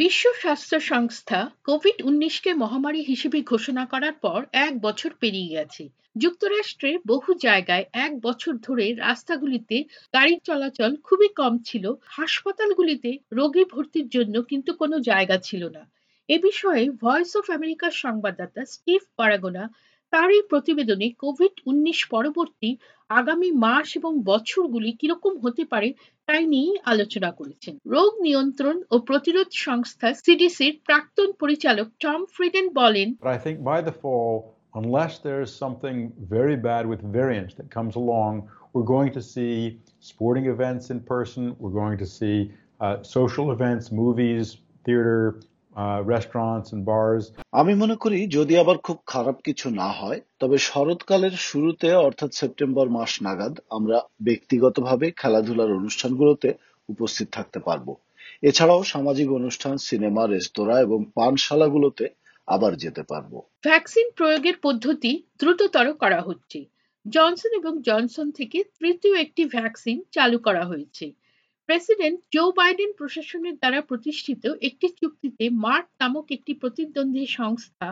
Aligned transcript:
বিশ্ব 0.00 0.24
স্বাস্থ্য 0.40 0.78
সংস্থা 0.80 1.38
কোভিড 1.64 1.98
উনিশকে 2.04 2.50
মহামারী 2.54 3.00
হিসেবে 3.02 3.38
ঘোষণা 3.42 3.84
করার 3.86 4.12
পর 4.12 4.40
এক 4.60 4.72
বছর 4.80 5.10
পেরিয়ে 5.20 5.54
গেছে। 5.54 5.82
যুক্তরাষ্ট্রের 6.16 6.96
বহু 7.06 7.30
জায়গায় 7.34 7.84
এক 7.92 8.12
বছর 8.20 8.52
ধরে 8.56 8.86
রাস্তাগুলিতে 8.98 9.76
গাড়ি 10.14 10.34
চলাচল 10.44 10.90
খুবই 11.02 11.28
কম 11.36 11.52
ছিল। 11.58 11.84
হাসপাতালগুলিতে 12.08 13.10
রোগী 13.32 13.64
ভর্তির 13.64 14.08
জন্য 14.08 14.34
কিন্তু 14.42 14.70
কোনো 14.74 14.96
জায়গা 15.00 15.36
ছিল 15.38 15.62
না। 15.68 15.82
এ 16.28 16.36
বিষয়ে 16.38 16.84
ভয়েস 17.00 17.30
অফ 17.36 17.46
আমেরিকার 17.50 17.90
সংবাদদাতা 17.90 18.62
স্টিভ 18.64 19.00
পারাগোনা 19.16 19.64
তার 20.12 20.28
এই 20.36 20.44
প্রতিবেদনে 20.52 21.06
কোভিড 21.22 21.54
উনিশ 21.70 22.00
পরবর্তী 22.14 22.70
আগামী 23.10 23.50
মাস 23.64 23.88
এবং 23.98 24.12
বছরগুলি 24.30 24.90
কীরকম 25.00 25.32
হতে 25.44 25.64
পারে 25.72 25.88
তাই 26.28 26.44
নিয়ে 26.54 26.72
আলোচনা 26.92 27.30
করেছেন 27.30 27.74
রোগ 27.94 28.12
নিয়ন্ত্রণ 28.26 28.76
ও 28.90 28.96
প্রতিরোধ 29.08 29.48
সংস্থা 29.66 30.08
সিডিসির 30.24 30.74
প্রাক্তন 30.86 31.28
পরিচালক 31.42 31.88
টম 32.04 32.20
ফ্রিডেন 32.34 32.66
বলেন 32.80 33.08
I 33.36 33.38
think 33.44 33.56
by 33.72 33.78
the 33.88 33.94
fall, 34.02 34.32
unless 34.80 35.12
there's 35.26 35.52
something 35.64 35.98
very 36.36 36.56
bad 36.68 36.84
with 36.92 37.00
variants 37.20 37.54
that 37.58 37.68
comes 37.76 37.94
along, 38.02 38.32
we're 38.72 38.90
going 38.96 39.12
to 39.18 39.22
see 39.34 39.54
sporting 40.10 40.46
events 40.46 40.84
in 40.94 40.98
person, 41.14 41.42
we're 41.60 41.78
going 41.82 41.98
to 42.04 42.08
see 42.18 42.36
uh, 42.80 42.96
social 43.18 43.46
events, 43.56 43.84
movies, 44.02 44.46
theater, 44.86 45.20
uh, 45.70 46.10
restaurants 46.10 46.68
and 46.72 46.82
bars. 46.84 47.24
আমি 47.52 47.74
মনে 47.74 47.94
করি 47.94 48.26
যদি 48.26 48.58
আবার 48.58 48.78
খুব 48.78 48.98
খারাপ 49.06 49.40
কিছু 49.40 49.70
না 49.70 49.88
হয় 49.88 50.20
তবে 50.38 50.58
শরৎকালের 50.58 51.30
শুরুতে 51.30 51.92
অর্থাৎ 51.94 52.34
সেপ্টেম্বর 52.34 52.88
মাস 52.88 53.22
নাগাদ 53.22 53.60
আমরা 53.70 54.00
ব্যক্তিগতভাবে 54.22 55.10
খেলাধুলার 55.10 55.72
অনুষ্ঠানগুলোতে 55.72 56.54
উপস্থিত 56.88 57.28
থাকতে 57.32 57.58
পারব। 57.58 57.94
এছাড়াও 58.42 58.82
সামাজিক 58.82 59.32
অনুষ্ঠান 59.32 59.76
সিনেমা 59.76 60.26
রেস্তোরাঁ 60.26 60.80
এবং 60.80 61.04
পানশালাগুলোতে 61.14 62.08
আবার 62.46 62.76
যেতে 62.76 63.02
পারব। 63.02 63.40
ভ্যাকসিন 63.62 64.10
প্রয়োগের 64.16 64.54
পদ্ধতি 64.62 65.22
দ্রুততর 65.38 65.92
করা 65.92 66.20
হচ্ছে। 66.20 66.64
জনসন 67.08 67.52
এবং 67.54 67.82
জনসন 67.82 68.30
থেকে 68.30 68.64
তৃতীয় 68.78 69.20
একটি 69.20 69.44
ভ্যাকসিন 69.44 70.02
চালু 70.12 70.38
করা 70.38 70.64
হয়েছে। 70.64 71.19
প্রেসিডেন্ট 71.70 72.18
জো 72.32 72.44
বাইডেন 72.58 72.90
প্রশাসনের 72.98 73.54
দ্বারা 73.56 73.80
প্রতিষ্ঠিত 73.80 74.44
একটি 74.68 74.86
চুক্তিতে 75.00 75.44
মার্ক 75.64 75.88
নামক 76.00 76.26
একটি 76.30 76.52
প্রতিদ্বন্দ্বী 76.54 77.24
সংস্থা 77.38 77.88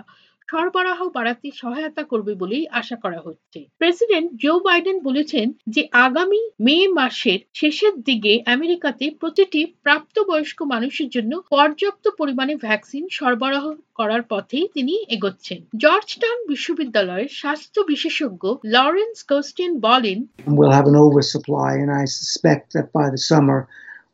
সরবরাহ 0.51 1.09
বাড়াতে 1.09 1.51
সহায়তা 1.55 2.03
করবে 2.03 2.35
বলেই 2.35 2.67
আশা 2.69 2.97
করা 2.97 3.21
হচ্ছে। 3.25 3.67
প্রেসিডেন্ট 3.79 4.33
জো 4.43 4.59
বাইডেন 4.59 5.01
বলেছেন 5.01 5.53
যে 5.69 5.89
আগামী 5.93 6.51
মে 6.61 6.89
মাসের 6.89 7.39
শেষের 7.55 8.03
দিকে 8.03 8.43
আমেরিকাতে 8.47 9.11
প্রতিটি 9.21 9.65
প্রাপ্তবয়স্ক 9.83 10.63
মানুষের 10.63 11.09
জন্য 11.09 11.43
পর্যাপ্ত 11.51 12.09
পরিমাণে 12.19 12.55
ভ্যাকসিন 12.57 13.09
সরবরাহ 13.11 13.75
করার 13.95 14.23
পথেই 14.23 14.69
তিনি 14.75 15.05
এগোচ্ছেন। 15.09 15.59
জর্জটাউন 15.77 16.47
বিশ্ববিদ্যালয়ের 16.47 17.29
স্বাস্থ্য 17.31 17.81
বিশেষজ্ঞ 17.81 18.55
লরেন্স 18.67 19.25
গোস্টিন 19.29 19.81
বলেন 19.81 20.19
We'll 20.47 20.77
have 20.81 20.89
an 20.93 20.99
oversupply, 21.07 21.71
and 21.83 21.91
I 22.03 22.05
suspect 22.21 22.65
that 22.77 22.87
by 22.93 23.07
the 23.15 23.23
summer, 23.31 23.59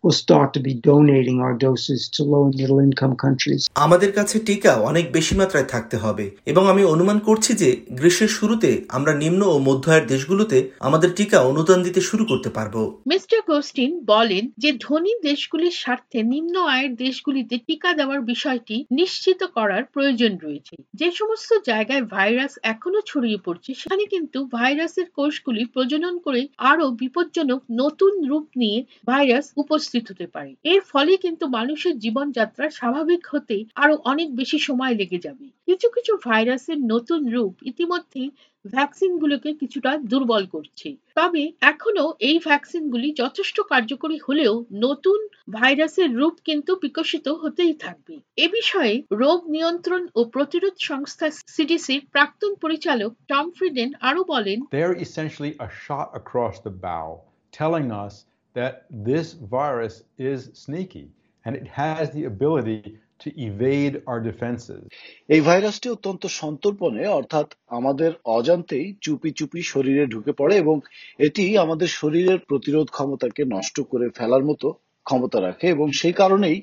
we'll 0.05 0.13
start 0.15 0.53
to 0.53 0.61
be 0.61 0.75
donating 0.75 1.41
our 1.41 1.55
doses 1.57 2.09
to 2.11 2.25
low 2.25 2.45
and 2.45 2.55
middle 2.55 2.81
income 2.81 3.15
countries. 3.17 3.63
আমাদের 3.85 4.11
কাছে 4.13 4.37
টিকা 4.47 4.73
অনেক 4.91 5.05
বেশি 5.13 5.35
মাত্রায় 5.41 5.69
থাকতে 5.75 5.97
হবে 5.97 6.25
এবং 6.47 6.63
আমি 6.73 6.83
অনুমান 6.85 7.19
করছি 7.29 7.51
যে 7.63 7.69
গ্রীষ্মের 7.99 8.33
শুরুতে 8.39 8.71
আমরা 8.89 9.13
নিম্ন 9.23 9.43
ও 9.47 9.57
মধ্য 9.69 9.85
আয়ের 9.91 10.07
দেশগুলোতে 10.07 10.59
আমাদের 10.81 11.11
টিকা 11.17 11.39
অনুদান 11.43 11.79
দিতে 11.87 12.01
শুরু 12.01 12.25
করতে 12.25 12.51
পারব 12.57 12.75
মিস্টার 13.13 13.39
গোস্টিন 13.49 13.91
বলেন 14.07 14.45
যে 14.59 14.71
ধনী 14.85 15.13
দেশগুলির 15.29 15.75
স্বার্থে 15.83 16.21
নিম্ন 16.33 16.55
আয়ের 16.75 16.93
দেশগুলিতে 16.97 17.55
টিকা 17.69 17.91
দেওয়ার 17.93 18.21
বিষয়টি 18.33 18.77
নিশ্চিত 18.91 19.41
করার 19.57 19.83
প্রয়োজন 19.95 20.33
রয়েছে 20.45 20.75
যে 20.95 21.09
সমস্ত 21.21 21.51
জায়গায় 21.71 22.05
ভাইরাস 22.15 22.53
এখনও 22.73 23.01
ছড়িয়ে 23.07 23.39
পড়ছে 23.45 23.71
সেখানে 23.81 24.05
কিন্তু 24.15 24.39
ভাইরাসের 24.55 25.07
কোষগুলি 25.17 25.63
প্রজনন 25.75 26.15
করে 26.27 26.43
আরও 26.71 26.87
বিপজ্জনক 27.01 27.61
নতুন 27.81 28.13
রূপ 28.31 28.47
নিয়ে 28.61 28.79
ভাইরাস 29.07 29.47
উপস্থিত 29.57 29.93
হতে 29.99 30.27
পারে। 30.27 30.55
এর 30.65 30.81
ফলে 30.81 31.17
কিন্তু 31.17 31.47
মানুষের 31.47 31.99
জীবনযাত্রা 31.99 32.71
স্বাভাবিক 32.71 33.27
হতে 33.31 33.65
আরও 33.75 33.99
অনেক 34.05 34.37
বেশি 34.37 34.59
সময় 34.59 34.95
লেগে 34.95 35.19
যাবে। 35.19 35.47
কিছু 35.67 35.91
কিছু 35.91 36.17
ভাইরাসের 36.17 36.79
নতুন 36.79 37.29
রূপ 37.29 37.55
ইতিমধ্যেই 37.63 38.31
ভ্যাকসিনগুলোকে 38.71 39.55
কিছুটা 39.55 39.97
দুর্বল 39.97 40.47
করছে। 40.47 40.97
তবে 41.15 41.53
এখনও 41.61 42.15
এই 42.21 42.39
ভ্যাকসিনগুলি 42.39 43.13
যথেষ্ট 43.13 43.61
কার্যকরী 43.61 44.19
হলেও 44.29 44.65
নতুন 44.73 45.29
ভাইরাসের 45.51 46.17
রূপ 46.17 46.33
কিন্তু 46.45 46.77
বিকশিত 46.77 47.29
হতেই 47.29 47.75
থাকবে। 47.75 48.21
এ 48.37 48.49
বিষয়ে 48.49 49.03
রোগ 49.13 49.49
নিয়ন্ত্রণ 49.49 50.07
ও 50.15 50.25
প্রতিরোধ 50.25 50.73
সংস্থা 50.79 51.31
সিডিসির 51.31 52.07
প্রাক্তন 52.13 52.55
পরিচালক 52.55 53.15
টম 53.29 53.51
ফ্রিডেন 53.51 53.93
আরও 54.01 54.25
বলেন, 54.25 54.61
They're 54.61 54.99
essentially 54.99 55.55
a 55.59 55.69
shot 55.85 56.09
across 56.15 56.55
the 56.61 56.75
bow, 56.83 57.09
telling 57.53 57.89
us 58.05 58.34
that 58.55 58.75
this 59.09 59.27
virus 59.33 59.95
is 60.19 60.39
sneaky 60.55 61.07
and 61.45 61.53
it 61.57 61.69
has 61.69 62.11
the 62.11 62.25
ability 62.25 62.99
to 63.21 63.29
evade 63.41 63.95
our 64.07 64.21
defenses. 64.21 64.83
এই 65.29 65.41
ভাইরাসটি 65.41 65.89
অত্যন্ত 65.91 66.23
সন্তর্পণে, 66.41 67.03
অর্থাৎ 67.19 67.49
আমাদের 67.79 68.11
অজান্তেই 68.37 68.87
চুপি 69.01 69.31
চুপি 69.31 69.61
শরীরে 69.63 70.05
ঢুকে 70.07 70.33
পড়ে 70.33 70.55
এবং 70.57 70.77
এটি 71.19 71.45
আমাদের 71.59 71.89
শরীরের 72.01 72.39
প্রতিরোধ 72.49 72.87
ক্ষমতাকে 72.91 73.43
নষ্ট 73.45 73.77
করে 73.91 74.07
ফেলার 74.19 74.45
মতো 74.45 74.67
ক্ষমতা 75.07 75.39
রাখে 75.41 75.67
এবং 75.67 75.87
সেই 75.93 76.13
কারণেই 76.13 76.57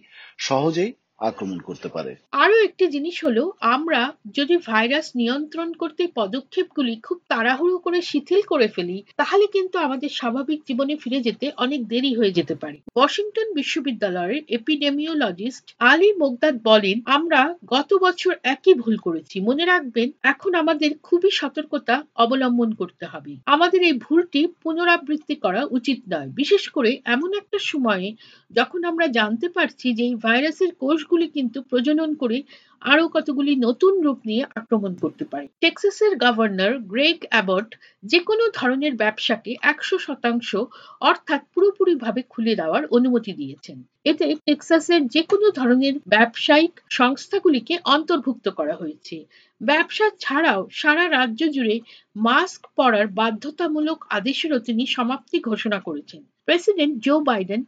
সহজেই 0.47 0.91
আক্রমণ 1.22 1.59
করতে 1.59 1.88
পারে। 1.90 2.12
আরও 2.44 2.56
একটি 2.68 2.86
জিনিস 2.88 3.16
হলো, 3.26 3.44
আমরা 3.76 4.02
যদি 4.36 4.56
ভাইরাস 4.58 5.08
নিয়ন্ত্রণ 5.16 5.70
করতে 5.74 6.04
পদক্ষেপগুলি 6.16 6.94
খুব 7.04 7.18
তাড়াহুড়ো 7.28 7.78
করে 7.78 8.00
শিথিল 8.02 8.42
করে 8.42 8.68
ফেলি, 8.68 9.04
তাহলে 9.18 9.46
কিন্তু 9.48 9.76
আমাদের 9.78 10.09
স্বাভাবিক 10.09 10.59
জীবনে 10.68 10.96
ফিরে 10.96 11.20
যেতে 11.22 11.46
অনেক 11.58 11.82
দেরি 11.88 12.14
হয়ে 12.14 12.32
যেতে 12.32 12.56
পারে। 12.56 12.78
ওয়াশিংটন 12.96 13.48
বিশ্ববিদ্যালয়ের 13.54 14.44
এপিডেমিওলজিস্ট 14.48 15.66
আলী 15.80 16.09
মোগদাদ 16.14 16.56
বলেন, 16.64 16.98
আমরা 17.06 17.56
গত 17.66 17.90
বছর 17.94 18.34
একই 18.44 18.74
ভুল 18.74 18.96
করেছি। 18.98 19.36
মনে 19.40 19.66
রাখবেন, 19.66 20.12
এখন 20.24 20.52
আমাদের 20.53 20.92
খুবই 21.03 21.32
সতর্কতা 21.32 21.96
অবলম্বন 22.16 22.70
করতে 22.74 23.06
হবে। 23.06 23.32
আমাদের 23.46 23.82
এই 23.84 23.94
ভুলটি 23.94 24.42
পুনরাবৃত্তি 24.64 25.36
করা 25.36 25.62
উচিত 25.72 26.00
নয়। 26.09 26.30
বিশেষ 26.36 26.64
করে 26.70 26.92
এমন 27.06 27.30
একটা 27.34 27.58
সময়ে 27.62 28.08
যখন 28.52 28.84
আমরা 28.84 29.08
জানতে 29.08 29.50
পারছি 29.50 29.88
যে 29.94 30.03
এই 30.03 30.16
ভাইরাসের 30.16 30.72
কোষগুলি 31.12 31.28
কিন্তু 31.38 31.60
প্রজনন 31.70 32.12
করে 32.16 32.38
আরও 32.82 33.06
কতগুলি 33.08 33.54
নতুন 33.68 33.94
রূপ 34.06 34.20
নিয়ে 34.26 34.44
আক্রমণ 34.56 34.92
করতে 34.96 35.26
পারে। 35.26 35.46
টেক্সাসের 35.62 36.14
গভর্নর 36.18 36.74
গ্রেগ 36.92 37.20
অ্যাবট 37.30 37.70
যে 38.04 38.20
কোনো 38.20 38.44
ধরনের 38.60 38.94
ব্যবসাকে 38.96 39.52
একশো 39.72 39.96
শতাংশ 39.98 40.50
অর্থাৎ 41.02 41.42
পুরোপুরিভাবে 41.54 42.22
খুলে 42.30 42.54
দেওয়ার 42.56 42.84
অনুমতি 42.88 43.32
দিয়েছেন। 43.34 43.78
এতে 44.06 44.26
টেক্সাসের 44.46 45.02
যে 45.08 45.22
কোনো 45.24 45.48
ধরনের 45.60 45.96
ব্যবসায়িক 46.08 46.74
সংস্থাগুলিকে 47.00 47.76
অন্তর্ভুক্ত 47.96 48.46
করা 48.50 48.76
হয়েছে। 48.76 49.16
ব্যবসা 49.62 50.06
ছাড়াও 50.20 50.62
সারা 50.72 51.06
রাজ্য 51.10 51.42
জুড়ে 51.56 51.76
মাস্ক 52.28 52.62
পরার 52.76 53.08
বাধ্যতামূলক 53.20 54.00
আদেশেরও 54.10 54.60
তিনি 54.60 54.84
সমাপ্তি 54.96 55.38
ঘোষণা 55.50 55.80
করেছেন। 55.80 56.22
প্রেসিডেন্ট 56.48 56.96
জো 57.06 57.16
বাইডেন 57.30 57.62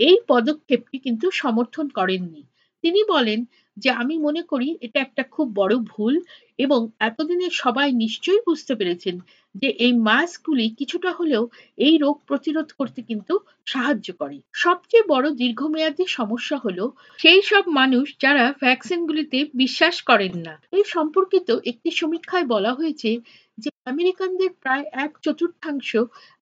এই 0.00 0.16
পদক্ষেপটি 0.28 0.96
কিন্তু 0.98 1.26
সমর্থন 1.42 1.86
করেননি। 1.98 2.42
তিনি 2.84 3.00
বলেন 3.08 3.40
যে, 3.76 3.90
আমি 4.00 4.14
মনে 4.18 4.42
করি 4.42 4.68
এটা 4.80 4.98
একটা 5.00 5.22
খুব 5.30 5.46
বড় 5.54 5.74
ভুল 5.90 6.14
এবং 6.58 6.80
এতদিনে 7.00 7.48
সবাই 7.62 7.88
নিশ্চয়ই 7.94 8.42
বুঝতে 8.46 8.72
পেরেছেন 8.74 9.16
যে, 9.54 9.68
এই 9.84 9.92
মাস্কগুলি 10.00 10.66
কিছুটা 10.70 11.10
হলেও 11.12 11.42
এই 11.78 11.94
রোগ 11.98 12.16
প্রতিরোধ 12.26 12.68
করতে 12.72 13.00
কিন্তু 13.02 13.34
সাহায্য 13.66 14.08
করে। 14.12 14.36
সবচেয়ে 14.54 15.04
বড় 15.08 15.26
দীর্ঘমেয়াদী 15.32 16.04
সমস্যা 16.18 16.56
হলো 16.56 16.84
সেই 17.18 17.40
সব 17.42 17.64
মানুষ 17.70 18.06
যারা 18.20 18.44
ভ্যাকসিনগুলিতে 18.60 19.38
বিশ্বাস 19.54 19.96
করেন 20.02 20.34
না। 20.46 20.54
এই 20.72 20.84
সম্পর্কিত 20.86 21.48
একটি 21.64 21.90
সমীক্ষায় 21.90 22.46
বলা 22.46 22.72
হয়েছে 22.74 23.10
যে, 23.58 23.70
আমেরিকানদের 23.84 24.50
প্রায় 24.62 24.84
এক 25.04 25.12
চতুর্থাংশ, 25.22 25.90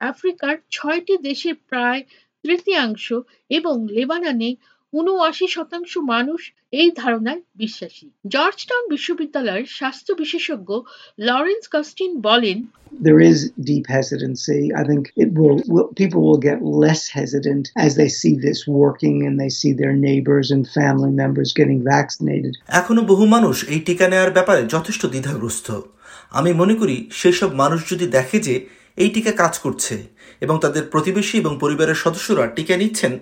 আফ্রিকার 0.01 0.55
ছয়টি 0.71 1.15
দেশের 1.19 1.57
প্রায় 1.69 2.01
তৃতীয়াংশ 2.45 3.07
এবং 3.51 3.75
লেবাননে 3.89 4.51
উনআশি 4.93 5.47
শতাংশ 5.49 5.93
মানুষ 6.15 6.41
এই 6.73 6.89
ধারণায় 6.97 7.43
বিশ্বাসী 7.57 8.07
জর্জটাউন 8.27 8.85
বিশ্ববিদ্যালয়ের 8.91 9.67
স্বাস্থ্য 9.79 10.13
বিশেষজ্ঞ 10.15 10.71
লরেন্স 11.19 11.65
কাস্টিন 11.75 12.13
বলেন 12.29 12.59
There 13.03 13.23
is 13.23 13.39
deep 13.63 13.87
hesitancy. 13.89 14.61
I 14.75 14.83
think 14.85 15.03
it 15.17 15.31
will, 15.33 15.59
will 15.67 15.89
people 15.95 16.23
will 16.23 16.43
get 16.49 16.59
less 16.83 17.03
hesitant 17.09 17.65
as 17.77 17.93
they 17.97 18.11
see 18.11 18.35
this 18.39 18.61
working 18.77 19.17
and 19.27 19.35
they 19.39 19.51
see 19.51 19.73
their 19.73 19.95
neighbors 20.09 20.47
and 20.51 20.63
family 20.79 21.13
members 21.23 21.49
getting 21.53 21.81
vaccinated. 21.95 22.53
এখনও 22.81 23.03
বহু 23.03 23.25
মানুষ 23.27 23.57
এই 23.75 23.81
টিকা 23.89 24.07
নেওয়ার 24.13 24.33
ব্যাপারে 24.37 24.63
যথেষ্ট 24.75 25.03
দ্বিধাগ্রস্ত 25.15 25.69
আমি 26.31 26.51
মনে 26.53 26.75
করি 26.81 26.97
সেসব 27.21 27.51
মানুষ 27.63 27.81
যদি 27.93 28.07
দেখে 28.17 28.39
যে 28.47 28.55
এই 28.99 29.11
টিকা 29.15 29.33
কাজ 29.43 29.55
করছে 29.65 29.95
এবং 30.45 30.57
তাদের 30.65 30.85
প্রতিবেশী 30.93 31.35
এবং 31.39 31.53
পরিবারের 31.65 31.99
সদস্যরা 32.05 32.45
টিকা 32.57 32.75
নিচ্ছেন 32.83 33.13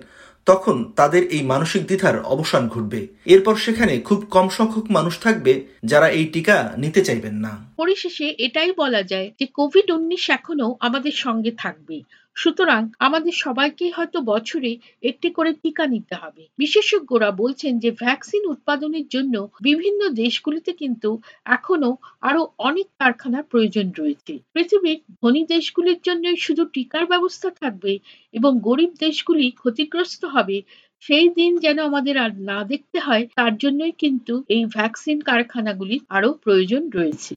তখন 0.47 0.77
তাদের 0.95 1.23
এই 1.35 1.43
মানসিক 1.43 1.81
দ্বিধার 1.85 2.15
অবসান 2.25 2.63
ঘটবে। 2.67 3.01
এরপর 3.25 3.55
সেখানে 3.55 3.93
খুব 3.99 4.19
কম 4.29 4.47
সংখ্যক 4.49 4.85
মানুষ 4.91 5.15
থাকবে 5.19 5.53
যারা 5.83 6.07
এই 6.09 6.25
টিকা 6.25 6.57
নিতে 6.77 7.01
চাইবেন 7.03 7.35
না। 7.45 7.51
পরিশেষে 7.77 8.27
এটাই 8.45 8.71
বলা 8.77 9.01
যায় 9.03 9.27
যে 9.39 9.45
কোভিড 9.57 9.87
উনিশ 9.91 10.25
এখনও 10.29 10.69
আমাদের 10.79 11.15
সঙ্গে 11.25 11.51
থাকবে 11.57 11.97
সুতরাং 12.37 12.81
আমাদের 12.99 13.33
সবাইকেই 13.45 13.91
হয়তো 13.91 14.19
বছরে 14.31 14.71
একটি 15.03 15.27
করে 15.31 15.51
টিকা 15.61 15.85
নিতে 15.87 16.15
হবে। 16.15 16.43
বিশেষজ্ঞরা 16.59 17.29
বলছেন 17.41 17.73
যে 17.83 17.89
ভ্যাকসিন 18.01 18.43
উৎপাদনের 18.53 19.05
জন্য 19.07 19.35
বিভিন্ন 19.61 20.01
দেশগুলিতে 20.17 20.71
কিন্তু 20.73 21.09
এখনও 21.55 21.91
আরও 22.21 22.41
অনেক 22.59 22.87
কারখানার 22.99 23.45
প্রয়োজন 23.51 23.87
রয়েছে। 23.99 24.33
পৃথিবীর 24.55 24.99
ধনী 25.17 25.43
দেশগুলির 25.45 25.99
জন্যই 26.03 26.37
শুধু 26.37 26.63
টিকার 26.73 27.03
ব্যবস্থা 27.05 27.49
থাকবে 27.61 27.93
এবং 28.33 28.51
গরিব 28.59 28.91
দেশগুলি 28.99 29.45
ক্ষতিগ্রস্ত 29.51 30.21
হবে, 30.35 30.57
সেই 31.03 31.27
দিন 31.29 31.51
যেন 31.57 31.77
আমাদের 31.89 32.15
আর 32.17 32.31
না 32.49 32.59
দেখতে 32.71 32.97
হয়, 32.99 33.23
তার 33.37 33.53
জন্যই 33.57 33.93
কিন্তু 34.03 34.33
এই 34.49 34.63
ভ্যাকসিন 34.75 35.17
কারখানাগুলির 35.21 36.01
আরও 36.09 36.29
প্রয়োজন 36.43 36.83
রয়েছে। 36.89 37.33